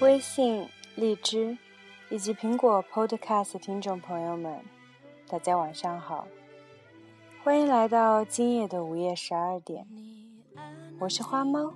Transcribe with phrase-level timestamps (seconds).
[0.00, 1.56] 微信、荔枝
[2.10, 4.60] 以及苹果 Podcast 听众朋友们，
[5.28, 6.26] 大家晚上好，
[7.42, 9.86] 欢迎来到今夜的午夜十二点，
[11.00, 11.72] 我是花猫，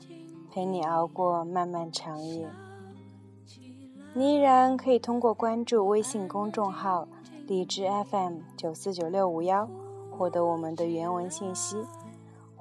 [0.52, 2.48] 陪你熬过漫漫长夜。
[4.12, 7.06] 你依然可以通过关注微信公众号
[7.46, 9.68] “荔枝 FM 九四九六五幺”
[10.10, 11.76] 获得我们的原文信息，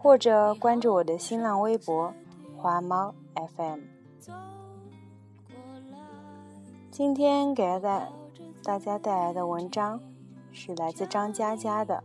[0.01, 2.13] 或者关注我的新浪微博
[2.57, 3.81] “花猫 FM”。
[6.89, 8.07] 今天给大
[8.63, 9.99] 大家带来的文章
[10.53, 12.01] 是来自张嘉佳的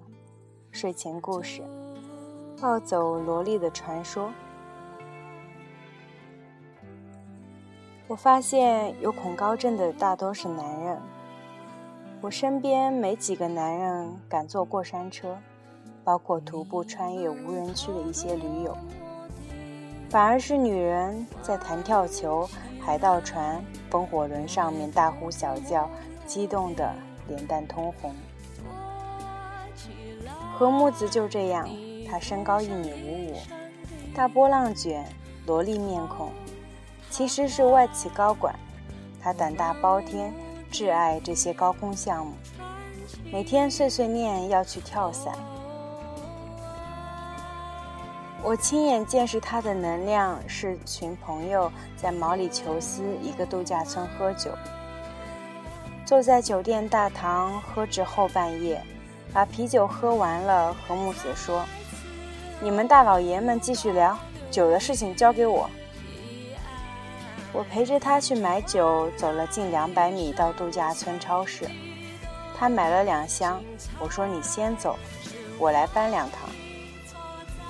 [0.73, 1.63] 睡前故事
[2.61, 4.27] 《暴走萝莉的传说》。
[8.09, 11.01] 我发现有恐高症的大多是男人，
[12.21, 15.39] 我身边没几个男人敢坐过山车，
[16.05, 18.77] 包括徒步穿越无人区的一些驴友，
[20.11, 22.49] 反而是女人在弹跳球、
[22.81, 23.65] 海盗船。
[23.91, 25.89] 风火轮上面大呼小叫，
[26.27, 26.93] 激动的
[27.29, 28.13] 脸蛋通红。
[30.53, 31.69] 何木子就这样，
[32.11, 33.37] 她身高一米五五，
[34.13, 35.07] 大波浪卷，
[35.47, 36.33] 萝莉面孔，
[37.09, 38.53] 其实是外企高管。
[39.23, 40.35] 她胆大包天，
[40.73, 42.33] 挚爱这些高空项目，
[43.33, 45.33] 每天碎碎念要去跳伞。
[48.45, 54.51] 我亲眼见识他的能量，是群朋友在毛里求斯一个度假村喝酒，
[56.05, 58.85] 坐在酒店大堂喝至后半夜，
[59.33, 60.75] 把啤酒喝完了。
[60.75, 61.65] 和木子说
[62.61, 64.15] ：“你们大老爷们继续聊，
[64.51, 65.71] 酒的事情交给我。”
[67.51, 71.67] 我陪着他去买酒，走了近两百米到度假村超市，
[72.55, 73.59] 他买了两箱。
[73.99, 74.99] 我说：“你先走，
[75.59, 76.41] 我来搬两趟。”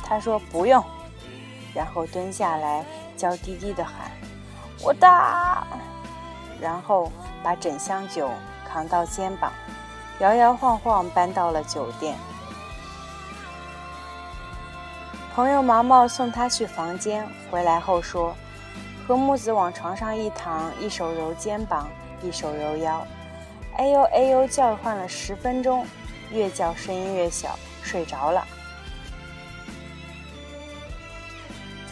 [0.07, 0.85] 他说不用，
[1.75, 2.85] 然后蹲下来，
[3.17, 4.11] 娇滴滴的喊
[4.85, 5.67] ：“我大！”
[6.61, 7.11] 然后
[7.43, 8.31] 把整箱酒
[8.69, 9.51] 扛到肩膀，
[10.21, 12.17] 摇摇晃晃搬到了酒店。
[15.35, 18.37] 朋友毛毛送他去房间，回来后说
[19.09, 21.89] ：“何木子往床上一躺，一手揉肩膀，
[22.23, 23.05] 一手揉腰，
[23.77, 25.85] 哎呦哎呦叫唤了十分钟，
[26.31, 28.47] 越叫声音越小，睡着了。”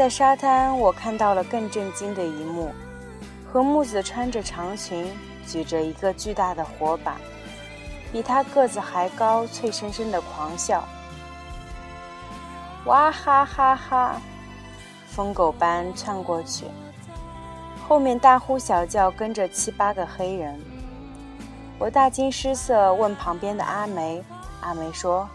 [0.02, 2.72] 在沙滩，我看到了更震惊的一幕：
[3.46, 5.08] 何木子穿着长裙，
[5.46, 7.18] 举着一个巨大的火把，
[8.10, 10.82] 比他个子还高，脆生生的狂笑，
[12.86, 14.20] 哇哈哈哈，
[15.06, 16.64] 疯狗般窜过去，
[17.86, 20.60] 后面大呼小叫跟着七八个黑人。
[21.78, 24.20] 我大惊失色，问旁边的阿梅，
[24.62, 25.28] 阿梅说：“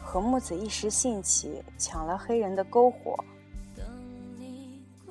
[0.00, 3.18] 何木子一时兴起，抢了黑人的篝火。”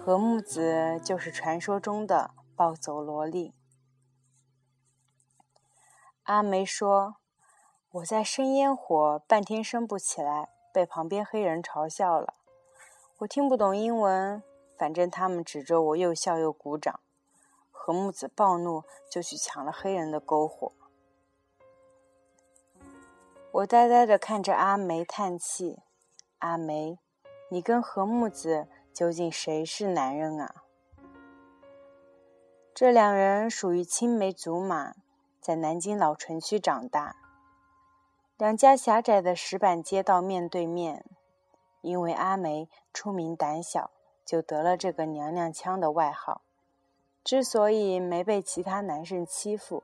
[0.09, 3.53] 何木子就是传说中的暴走萝莉。
[6.23, 7.17] 阿梅说
[7.93, 12.33] ：“我在生烟火，半天升不起来，被旁边黑人嘲笑了。
[13.19, 14.41] 我听不懂英文，
[14.75, 16.99] 反正他们指着我又笑又鼓掌。
[17.69, 20.71] 何木子暴怒，就去抢了黑人的篝火。
[23.51, 25.77] 我呆呆地看着阿梅叹气。
[26.39, 26.97] 阿梅，
[27.49, 30.63] 你跟何木子。”究竟谁是男人啊？
[32.73, 34.93] 这两人属于青梅竹马，
[35.41, 37.15] 在南京老城区长大，
[38.37, 41.05] 两家狭窄的石板街道面对面。
[41.81, 43.91] 因为阿梅出名胆小，
[44.25, 46.41] 就得了这个“娘娘腔”的外号。
[47.23, 49.83] 之所以没被其他男生欺负，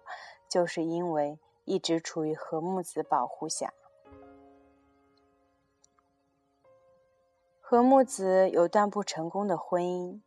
[0.50, 3.74] 就是因为一直处于何木子保护下。
[7.68, 10.22] 何木子有段不成功的婚姻，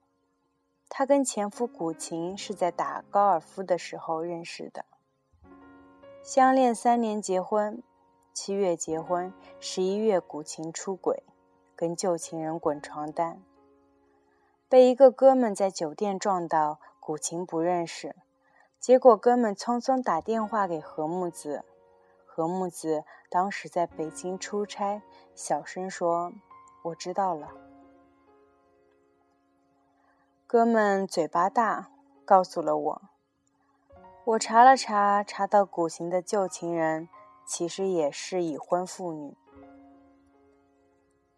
[0.88, 4.84] 她跟前夫古琴是在打高尔夫的时候认识的，
[6.24, 7.80] 相恋三年结婚，
[8.34, 11.22] 七月结婚，十一月古琴出轨，
[11.76, 13.40] 跟旧情人滚床单，
[14.68, 18.16] 被一个哥们在酒店撞到，古琴不认识，
[18.80, 21.64] 结果哥们匆匆打电话给何木子，
[22.26, 25.00] 何木子当时在北京出差，
[25.36, 26.32] 小声说。
[26.88, 27.48] 我知道了，
[30.46, 31.90] 哥们嘴巴大，
[32.24, 33.02] 告诉了我。
[34.24, 37.08] 我查了查，查到古琴的旧情人
[37.44, 39.36] 其实也是已婚妇女。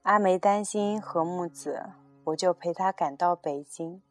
[0.02, 1.90] 阿梅担心何木子，
[2.24, 4.02] 我就陪她赶到北京，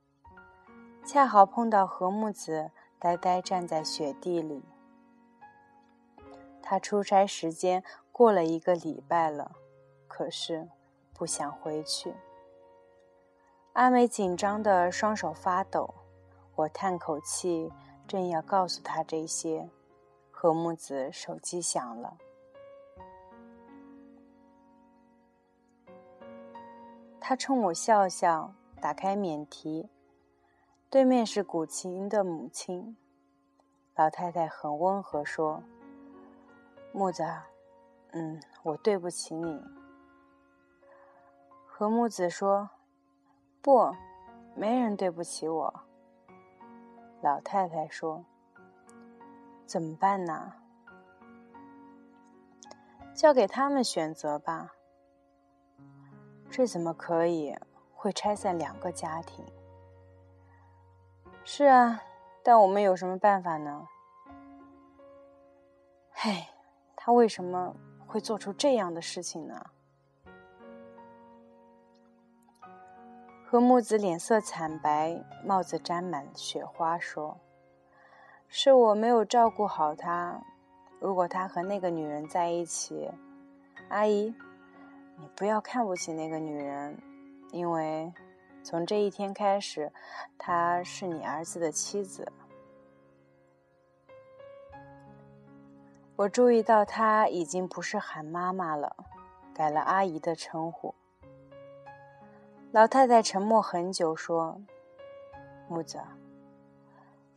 [1.06, 4.64] 恰好碰到何木子呆呆站在雪地里。
[6.62, 9.54] 他出差时间过了一个礼拜了，
[10.08, 10.70] 可是。
[11.20, 12.14] 不想回去。
[13.74, 15.94] 阿美紧张的双手发抖，
[16.56, 17.70] 我叹口气，
[18.08, 19.70] 正要告诉她这些，
[20.32, 22.18] 何木子手机响了。
[27.20, 29.90] 他冲我笑笑，打开免提，
[30.90, 32.96] 对面是古琴的母亲。
[33.96, 35.62] 老太太很温和说
[36.94, 37.24] ：“木子，
[38.14, 39.62] 嗯，我对不起你。”
[41.80, 42.72] 何木子说
[43.64, 43.96] ：“不，
[44.54, 45.74] 没人对不起我。”
[47.24, 48.26] 老太太说
[49.66, 50.56] ：“怎么办呢？
[53.14, 54.74] 交给他们选择吧。”
[56.52, 57.56] 这怎么可以？
[57.94, 59.46] 会拆散两个家庭。
[61.46, 62.04] 是啊，
[62.44, 63.88] 但我们有什么办法呢？
[66.12, 66.46] 嘿，
[66.98, 67.74] 他为什么
[68.06, 69.66] 会做出这样的事情呢？
[73.52, 77.40] 何木子脸色惨白，帽子沾满雪花，说
[78.48, 80.40] ：“是我没有照顾好他。
[81.00, 83.10] 如果他和那个女人在一起，
[83.88, 84.36] 阿姨。”
[85.18, 86.96] 你不要看不起那个女人，
[87.52, 88.14] 因为
[88.62, 89.92] 从这一天开始，
[90.38, 92.32] 她是你儿子的妻子。
[96.18, 98.96] 我注意到她已经不是喊妈妈了，
[99.56, 100.94] 改了阿姨的称呼。
[102.72, 104.62] 老太太沉默很久，说
[105.68, 106.00] ：“木子，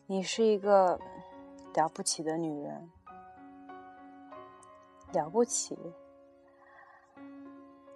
[0.05, 1.00] 你是一个
[1.73, 2.90] 了不起的女人，
[5.14, 5.79] 了不起。”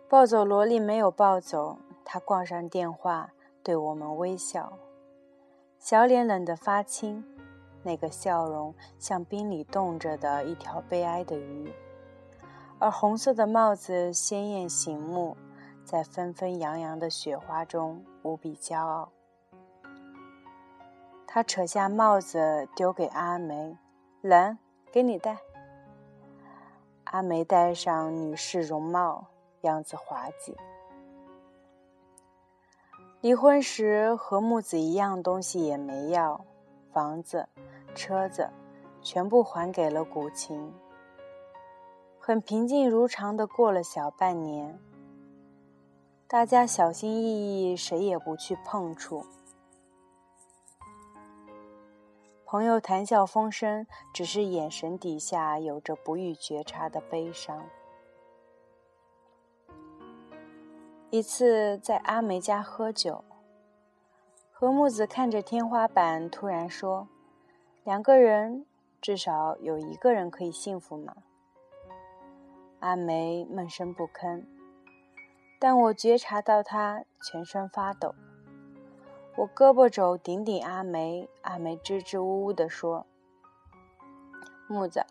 [0.08, 4.78] 抱走萝莉没有抱走，她挂上电话，对我们微笑，
[5.78, 7.22] 小脸冷得发青，
[7.82, 11.70] 那个笑容像冰里冻着的一条悲哀的鱼，
[12.78, 15.36] 而红色的帽子鲜艳醒目，
[15.86, 19.10] 在纷纷扬扬的雪花中无比骄傲。
[21.26, 23.78] 他扯下帽子丢给阿梅，
[24.20, 24.58] 冷，
[24.92, 25.38] 给你戴。
[27.04, 29.28] 阿梅戴上女士绒帽。
[29.62, 30.56] 样子滑稽。
[33.20, 36.44] 离婚时，和木子一样东西也没要，
[36.92, 37.48] 房子、
[37.92, 38.48] 车子
[39.02, 40.72] 全部还给了古琴。
[42.20, 44.78] 很平静如常的过了小半年，
[46.28, 49.24] 大家小心翼翼，谁也不去碰触。
[52.44, 57.64] 朋友谈笑风生，只是眼神底下有着不予觉察的悲伤。
[61.10, 63.22] 一次在阿梅家喝酒，
[64.50, 67.06] 何木子看着天花板，突然说
[67.84, 68.66] ：“两个人
[69.00, 71.14] 至少有一个人可以幸福吗？”
[72.80, 74.44] 阿梅闷声不吭，
[75.58, 78.14] 但我觉察到他全身发抖。
[79.36, 83.06] 我胳膊肘顶顶阿梅，阿梅支支吾吾地说
[84.68, 85.04] ：“木子，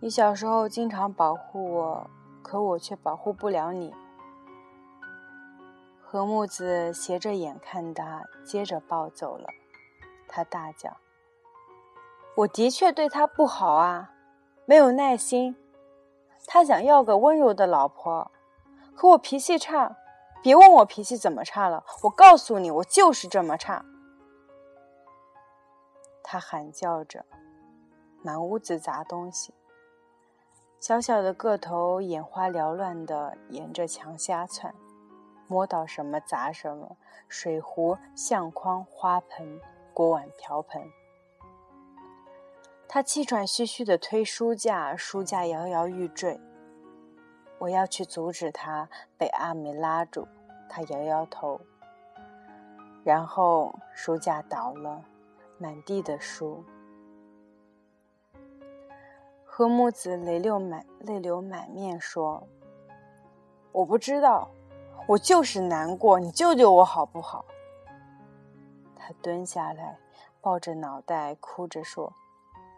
[0.00, 2.10] 你小时候经常保护我，
[2.42, 3.94] 可我却保护不了你。”
[6.02, 9.46] 何木子斜着眼看他，接着抱走了。
[10.28, 10.96] 他大叫
[12.36, 14.12] ：“我的确对他不好啊，
[14.66, 15.56] 没有耐心。
[16.46, 18.30] 他想要个温柔的老婆，
[19.00, 19.96] 可我脾气差。
[20.42, 23.82] 别问我脾气怎么差了，我告诉你，我就是这么差。”
[26.22, 27.24] 他喊叫着，
[28.22, 29.54] 满屋子砸东西。
[30.80, 34.74] 小小的个头，眼花缭乱的沿着墙瞎窜。
[35.48, 39.58] 摸到什么砸什么，水壶、相框、花盆、
[39.94, 40.82] 锅碗瓢盆。
[42.86, 46.38] 他气喘吁吁的推书架，书架摇摇欲坠。
[47.60, 50.26] 我要去阻止他，被阿梅拉住。
[50.68, 51.60] 他摇摇头，
[53.04, 55.04] 然后书架倒了，
[55.58, 56.64] 满地的书。
[59.44, 62.46] 何木子泪流满泪流满面说
[63.72, 64.48] ：“我不知道。”
[65.06, 67.44] 我就是难过，你救救我好不好？
[68.94, 69.98] 他蹲下来，
[70.40, 72.12] 抱着脑袋，哭着说：“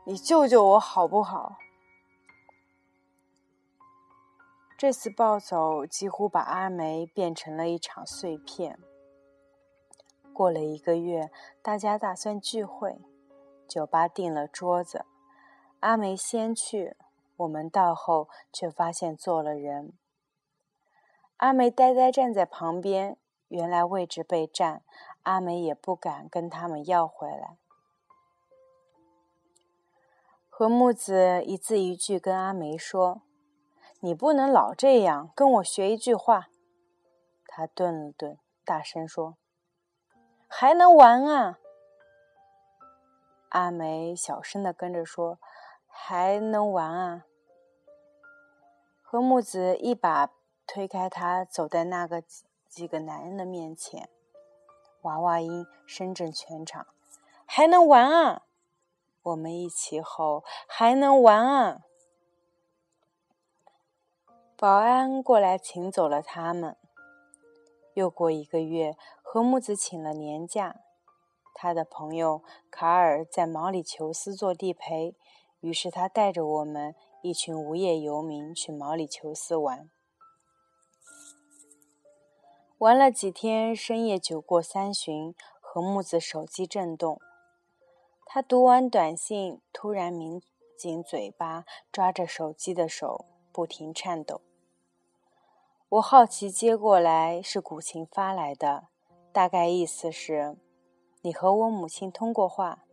[0.05, 1.57] 你救救我好不好？”
[4.83, 8.81] 这次暴走几乎把阿梅变成了一场碎片。
[10.33, 11.31] 过了一个月，
[11.63, 12.99] 大家打算聚会，
[13.69, 15.05] 酒吧订了桌子，
[15.79, 16.97] 阿梅先去，
[17.37, 19.93] 我们到后却发现坐了人。
[21.37, 24.83] 阿梅呆呆站在旁边，原来位置被占，
[25.23, 27.57] 阿梅也不敢跟他们要回来。
[30.49, 33.23] 何木子一字一句跟阿梅说
[34.05, 36.49] ：“你不能老这样，跟我学一句话。”
[37.47, 39.37] 他顿了顿，大声说
[40.49, 41.61] ：“还能玩啊！”
[43.51, 45.39] 阿梅小声的跟着说
[45.87, 47.27] ：“还能玩啊！”
[49.05, 50.31] 何木子一把
[50.67, 52.25] 推开他，走在那个
[52.67, 54.09] 几个男人的面前，
[55.03, 56.87] 娃娃音声震全场
[57.47, 58.43] ：“还能玩啊！”
[59.23, 61.83] 我们一起吼：“还能玩啊！”
[64.63, 66.77] 保安过来请走了他们。
[67.95, 70.77] 又过一个月，何木子请了年假，
[71.53, 75.17] 他的朋友卡尔在毛里求斯做地陪，
[75.59, 79.91] 于是他带着我们一群无业游民去毛里求斯玩。
[82.79, 87.21] 玩了几天，深夜酒过三巡，何木子手机震动。
[88.25, 90.41] 他读完短信，突然抿
[90.79, 94.41] 紧嘴巴，抓着手机的手不停颤抖。
[95.93, 98.85] 我好奇接过来，是古琴发来的，
[99.31, 100.57] 大概意思是：
[101.21, 102.85] 你和我母亲通过话，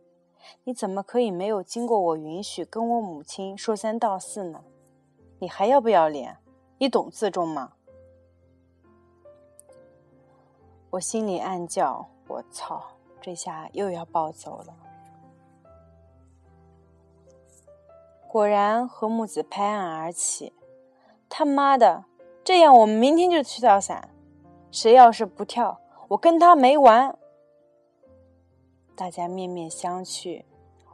[0.64, 4.62] 你怎么可以没有经过我允许跟我母亲说三道四呢？
[5.38, 6.36] 你还要不要脸？
[6.76, 7.72] 你懂自重吗？
[10.90, 12.84] 我心里暗叫：我操，
[13.18, 14.76] 这下又要暴走了。
[18.28, 20.52] 果然，何木子拍案而起
[21.30, 22.04] ：“他妈的，
[22.50, 24.08] 这样我们明天就去跳伞。
[24.72, 25.78] 谁要是不跳，
[26.08, 27.16] 我跟他没完！”
[28.96, 30.42] 大家面面相觑，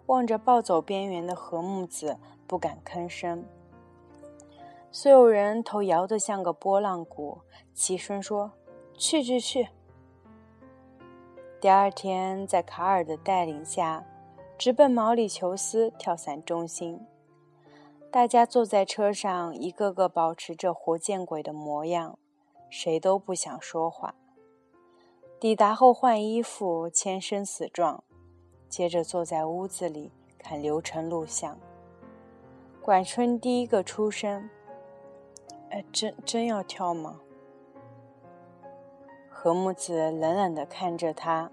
[0.05, 3.43] 望着暴走边缘的何木子，不敢吭声。
[4.93, 7.39] 所有人头摇得像个拨浪鼓，
[7.73, 8.53] 齐声说
[8.93, 9.69] ：“去去去！”
[11.59, 14.05] 第二天，在卡尔的带领下，
[14.59, 17.01] 直奔毛里求斯跳伞中心。
[18.11, 22.19] 大家坐在车上，一个个保持着活见鬼的模样，
[22.71, 24.15] 谁都不想说话。
[25.39, 28.03] 抵达后换衣服，签生死状，
[28.71, 31.59] 接着坐在屋子里看流程录像。
[32.81, 34.49] 管春第一个出声
[35.69, 37.21] ：“哎，真真要跳吗？”
[39.29, 41.51] 何木子冷冷地看着他，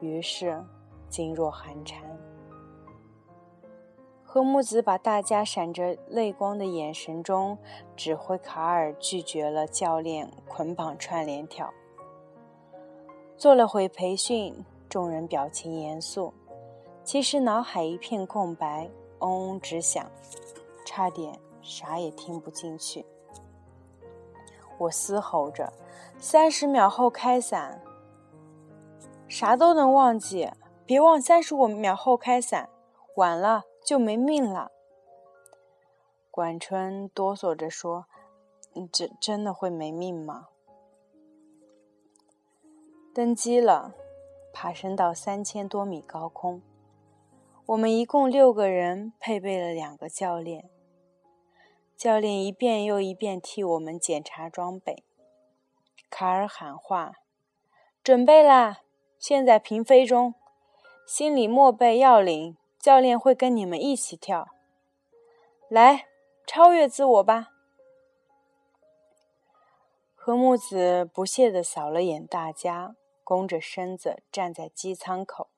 [0.00, 0.64] 于是
[1.10, 2.17] 噤若寒蝉。
[4.30, 7.56] 何木子把大家闪着泪光的眼神中，
[7.96, 11.72] 指挥卡尔拒绝了教练捆绑串联跳。
[13.38, 16.34] 做了会培训，众人表情严肃，
[17.02, 20.04] 其实脑海一片空白，嗡嗡直响，
[20.84, 23.06] 差点啥也听不进去。
[24.76, 25.72] 我嘶吼着
[26.20, 27.80] ：“三十秒后开伞，
[29.26, 30.50] 啥都能忘记，
[30.84, 32.68] 别忘三十五秒后开伞，
[33.14, 34.70] 晚了。”就没命了。
[36.30, 38.04] 管春哆嗦着说
[38.76, 40.48] ：“你真真的会没命吗？”
[43.16, 43.94] 登机了，
[44.52, 46.60] 爬升到三千多米高空。
[47.64, 50.68] 我们一共六个人，配备了两个教练。
[51.96, 55.02] 教练一遍又一遍替我们检查装备。
[56.10, 57.14] 卡尔喊话
[58.04, 58.82] ：“准备啦！
[59.18, 60.34] 现在平飞中，
[61.06, 64.48] 心里默背要领。”教练会跟你们一起跳，
[65.68, 66.06] 来
[66.46, 67.50] 超越自我吧。
[70.14, 72.94] 何木子不屑地扫了眼大家，
[73.24, 75.48] 弓着身子站在机舱口，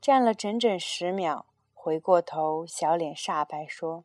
[0.00, 4.04] 站了整整十秒，回过头，小脸煞白，说：“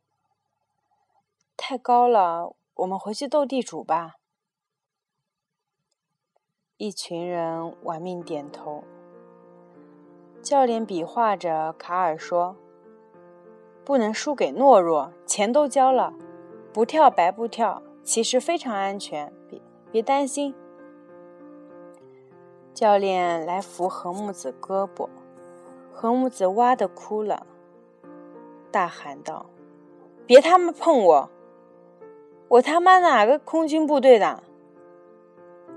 [1.56, 4.16] 太高了，我们回去斗地主吧。”
[6.76, 8.84] 一群人玩命点头。
[10.42, 12.56] 教练比划着，卡尔说
[13.84, 16.14] ：“不能输给懦弱，钱都交了，
[16.72, 19.60] 不跳白不跳，其实非常安全，别
[19.92, 20.54] 别担心。”
[22.72, 25.08] 教练来扶何木子胳膊，
[25.92, 27.46] 何木子哇的哭了，
[28.70, 29.44] 大喊道
[30.24, 31.30] ：“别他妈碰我！
[32.48, 34.42] 我他妈哪个空军部队的？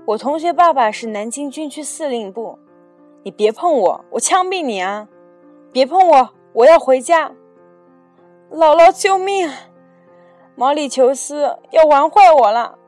[0.06, 2.58] 我同学爸爸是南京军区司令部。”
[3.24, 5.08] 你别碰我，我枪毙你啊！
[5.72, 7.32] 别碰我，我要回家。
[8.50, 9.50] 姥姥，救命！
[10.54, 12.78] 毛里求斯要玩坏我了。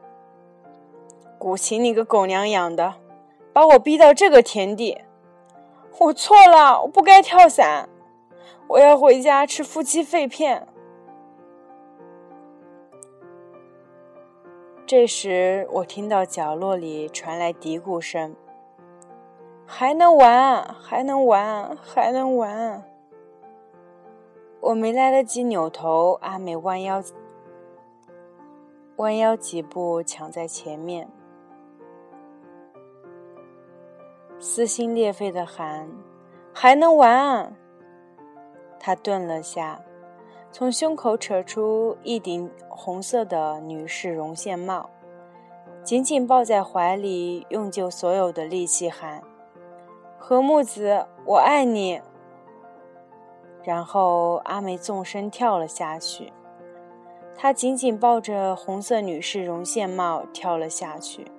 [1.39, 2.97] 古琴，你个狗娘养的，
[3.55, 5.01] 把我逼到这个田地。
[5.99, 7.89] 我错了，我不该跳伞。
[8.69, 10.69] 我要回家吃夫妻肺片。
[14.87, 18.37] 这时，我听到角落里传来嘀咕声。
[19.67, 22.85] 还能玩，还能玩，还能玩！
[24.61, 27.03] 我没来得及扭头，阿美弯腰，
[28.97, 31.09] 弯腰几步抢在前面。
[34.39, 35.91] 撕心裂肺的喊
[36.55, 37.53] ：“还能玩啊！”
[38.79, 39.81] 他顿了下，
[40.53, 44.89] 从胸口扯出一顶红色的女士绒线帽，
[45.83, 49.23] 紧紧抱在怀里，用尽所有的力气喊
[50.29, 52.03] ：“何木子，我爱你！”
[53.63, 56.33] 然后阿梅纵身跳了下去，
[57.37, 61.31] 她紧紧抱着红色女士绒线帽跳了下去，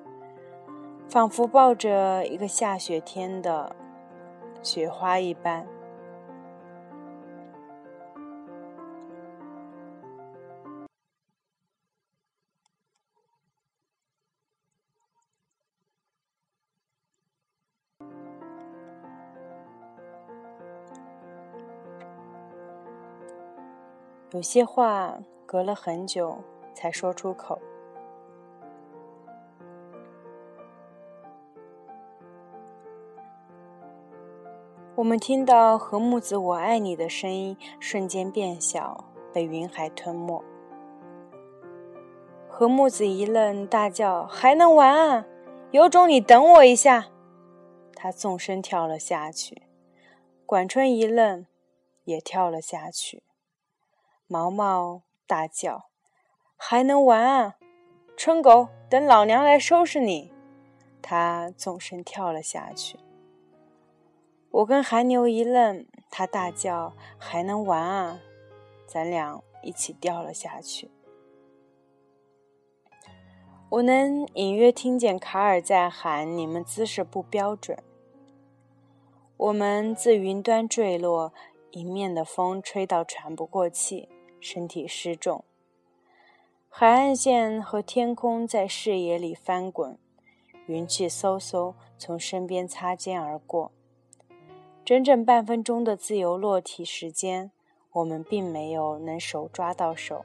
[1.09, 3.75] 仿佛抱着一个下雪天的
[4.63, 5.67] 雪花一般。
[24.31, 26.37] 有些话隔了很久
[26.73, 27.57] 才说出口。
[34.95, 40.43] 我们听到何木子“我爱你”的声音瞬间变小，被云海吞没。
[42.49, 45.25] 何木子一愣，大叫：“还能玩啊？
[45.71, 47.07] 有种你等我一下！”
[47.95, 49.61] 他纵身跳了下去。
[50.45, 51.45] 管春一愣，
[52.03, 53.23] 也跳了下去。
[54.27, 55.89] 毛毛大叫
[56.57, 57.55] ：“还能玩啊！
[58.17, 60.33] 春狗，等老娘来收拾你！”
[61.01, 62.99] 他纵身跳了下去。
[64.51, 68.19] 我跟韩牛一愣，他大叫：“还能玩啊！”
[68.85, 70.91] 咱俩一起掉了下去。
[73.69, 77.77] 我能隐约听见卡尔在喊：“你们姿势不标准。”
[79.37, 81.31] 我们自云端坠落，
[81.71, 84.09] 迎面的风吹到喘不过气。
[84.39, 85.43] 身体失重，
[86.69, 89.97] 海岸线和天空在视野里翻滚，
[90.67, 93.71] 云气嗖嗖从身边擦肩而过。
[94.85, 97.51] 整整半分钟的自由落体时间，
[97.91, 100.23] 我们并没有能手抓到手，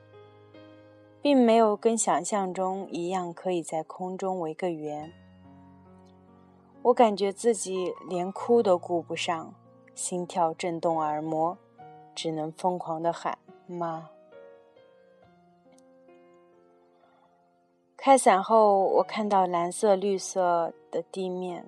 [1.21, 5.13] 并没有跟想象中一样可以在空中围个圆。
[6.83, 9.55] 我感觉自己连哭都顾不上，
[9.95, 11.57] 心跳震动耳膜，
[12.15, 13.39] 只能疯狂地喊。
[13.73, 14.11] 妈。
[17.97, 21.65] 开伞后，我看到蓝色、绿色的地面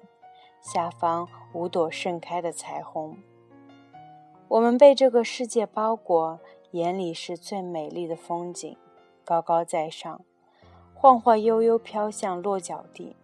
[0.61, 3.17] 下方五朵盛开的彩虹。
[4.49, 6.39] 我们被这个世界包裹，
[6.73, 8.77] 眼里是最美丽的风景，
[9.25, 10.21] 高高在上，
[10.93, 13.17] 晃晃悠悠飘向落脚地。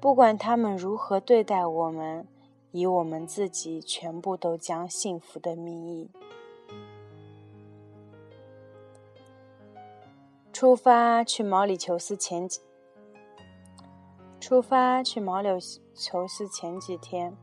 [0.00, 2.26] 不管他们如何对待我们，
[2.72, 6.10] 以我们自己全部都将幸福的名义。
[10.58, 12.62] 出发去毛里求斯前几，
[14.40, 15.50] 出发去毛里
[15.94, 17.36] 求斯前几天，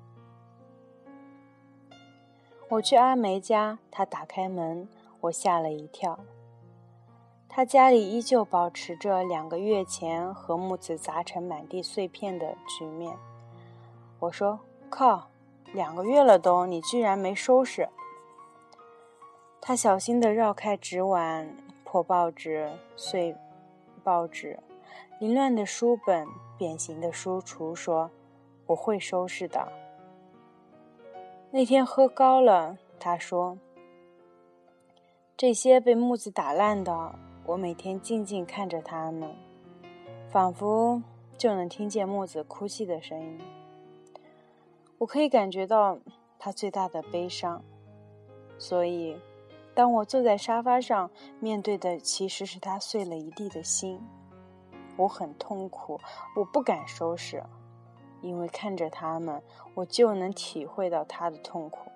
[2.69, 4.89] 我去阿梅家，她打开门，
[5.21, 6.17] 我吓了一跳。
[7.47, 13.15] 她家里依旧保持着两个月前和木子砸成满地碎片的局面。
[14.21, 15.27] 我说：“靠，
[15.71, 17.89] 两个月了都，你居然没收拾？”
[19.61, 21.55] 她小心地绕开纸碗。
[21.93, 23.35] 破报纸、碎
[24.03, 24.57] 报纸、
[25.19, 26.27] 凌乱的书本、
[26.57, 28.09] 变形的书橱，说
[28.65, 29.71] ：“我会收拾的。”
[31.53, 33.59] 那天喝高了，他说
[35.37, 37.13] ：“这些被木子打烂的，
[37.45, 39.29] 我每天静静看着他们，
[40.31, 40.99] 仿佛
[41.37, 43.39] 就能听见木子哭泣的声音。
[44.97, 45.99] 我可以感觉到
[46.39, 47.63] 他最大的悲伤，
[48.57, 49.15] 所以。”
[49.75, 51.09] 当我坐在沙发上，
[51.39, 53.99] 面对的其实是他碎了一地的心，
[54.97, 55.99] 我很痛苦，
[56.35, 57.43] 我不敢收拾，
[58.21, 59.41] 因为看着他们，
[59.73, 61.89] 我就能体会到他的痛苦。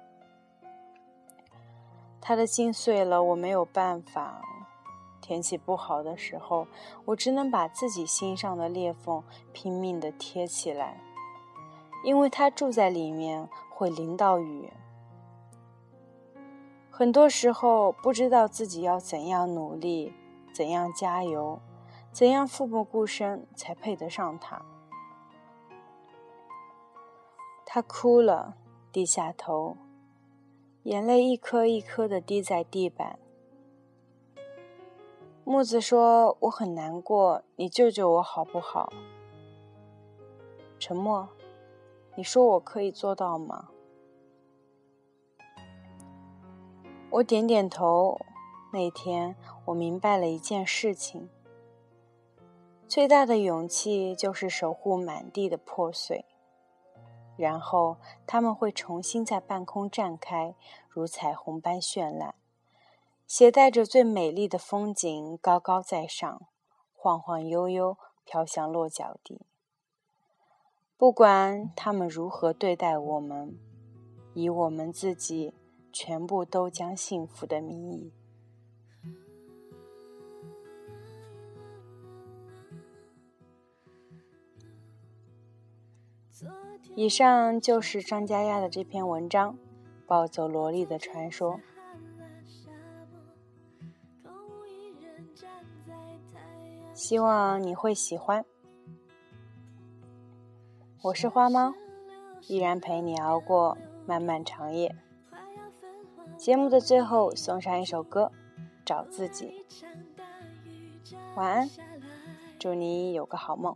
[2.19, 4.41] 他的心碎了，我没有办法。
[5.21, 6.67] 天气不好的时候，
[7.05, 10.99] 我只能把自己心上的裂缝拼命的贴起来，
[12.03, 14.71] 因为他住在里面，会淋到雨。
[16.97, 20.11] 很多时候不知道自己要怎样努力，
[20.51, 21.59] 怎样加油，
[22.11, 24.65] 怎样奋不顾身才配得上他。
[27.63, 28.55] 他哭了，
[28.91, 29.77] 低下头，
[30.85, 33.19] 眼泪一颗一颗的滴在地板。
[35.43, 38.91] 木子说：“我很难过，你救救我好不好？”
[40.79, 41.29] 沉默。
[42.15, 43.69] 你说我可以做到吗？
[47.17, 48.19] 我点点头。
[48.71, 51.29] 那天，我明白了一件事情：
[52.87, 56.25] 最大的勇气就是守护满地的破碎。
[57.35, 60.53] 然后他们会重新在半空绽开，
[60.89, 62.35] 如彩虹般绚烂，
[63.25, 66.47] 携带着最美丽的风景高高在上，
[66.93, 69.41] 晃晃悠悠飘向落脚地。
[70.97, 73.57] 不管他们如何对待我们，
[74.35, 75.53] 以我们自己
[75.99, 78.13] 全部都将幸福的名义。
[86.95, 89.53] 以上就是张嘉佳的这篇文章
[90.05, 91.59] 《暴走萝莉的传说》，
[96.93, 98.45] 希望你会喜欢。
[101.01, 101.73] 我是花猫，
[102.47, 104.95] 依然陪你熬过漫漫长夜。
[106.37, 108.31] 节目的最后送上一首歌，
[108.85, 109.65] 《找自己》。
[111.35, 111.69] 晚安，
[112.59, 113.75] 祝你有个好梦。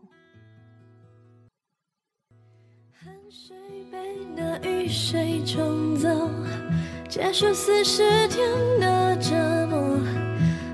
[2.94, 3.58] 汗水
[3.92, 6.08] 被那雨水冲走，
[7.10, 8.48] 结束四十天
[8.80, 9.36] 的折
[9.68, 9.98] 磨，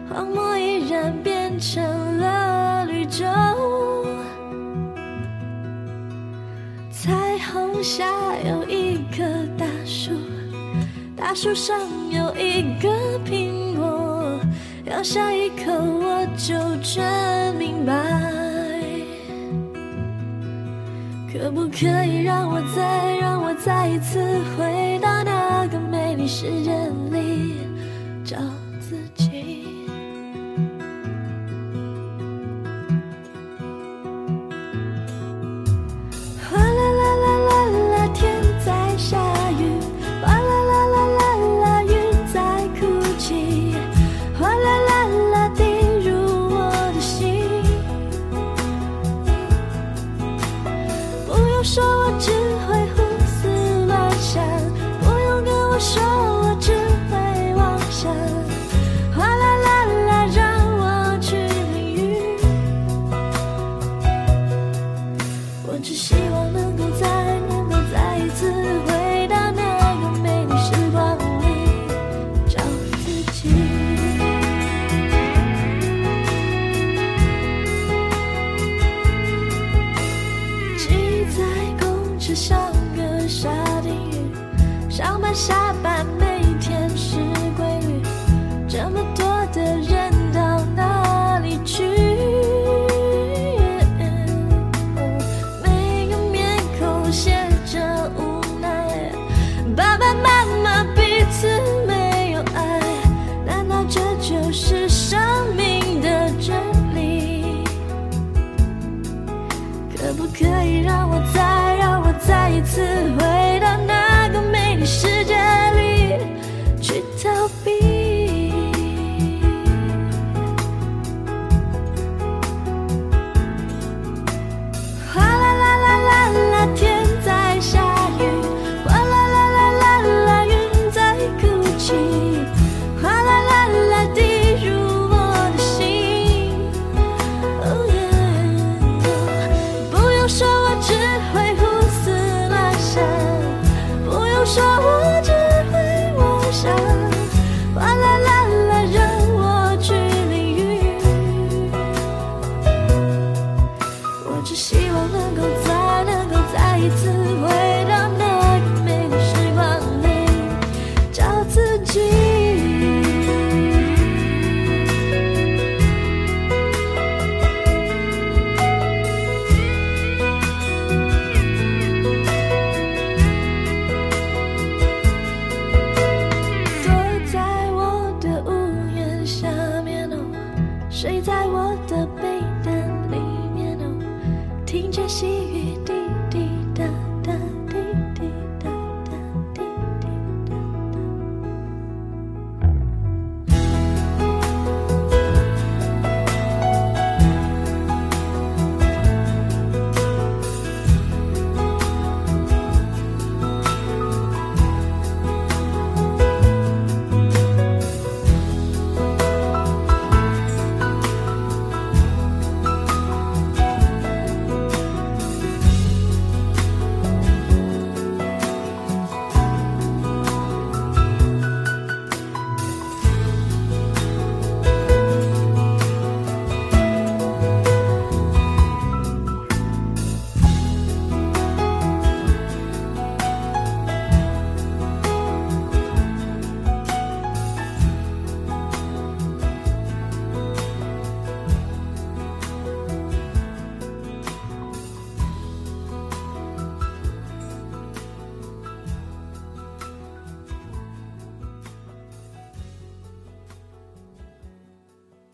[0.09, 1.81] 荒漠依然变成
[2.17, 3.25] 了绿洲。
[6.91, 9.23] 彩虹下有一棵
[9.57, 9.65] 大，
[11.17, 11.75] 大树上
[12.11, 14.39] 有一个苹果，
[14.85, 16.53] 咬下一口我就
[16.83, 17.93] 全明白。
[21.33, 24.19] 可不可以让我再让我再一次
[24.55, 26.71] 回到那个美丽世界
[27.11, 27.66] 里
[65.87, 66.26] 只希